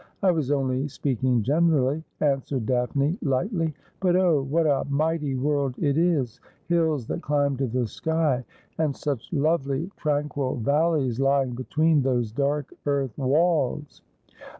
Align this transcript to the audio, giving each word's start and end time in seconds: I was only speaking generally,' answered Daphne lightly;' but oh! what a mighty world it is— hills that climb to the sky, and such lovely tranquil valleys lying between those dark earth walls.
I 0.23 0.31
was 0.31 0.49
only 0.49 0.87
speaking 0.87 1.43
generally,' 1.43 2.03
answered 2.21 2.65
Daphne 2.65 3.19
lightly;' 3.21 3.75
but 4.01 4.15
oh! 4.15 4.41
what 4.41 4.65
a 4.65 4.83
mighty 4.89 5.35
world 5.35 5.75
it 5.77 5.95
is— 5.95 6.39
hills 6.65 7.05
that 7.05 7.21
climb 7.21 7.55
to 7.57 7.67
the 7.67 7.85
sky, 7.85 8.43
and 8.79 8.95
such 8.95 9.31
lovely 9.31 9.91
tranquil 9.97 10.55
valleys 10.55 11.19
lying 11.19 11.51
between 11.51 12.01
those 12.01 12.31
dark 12.31 12.73
earth 12.87 13.15
walls. 13.15 14.01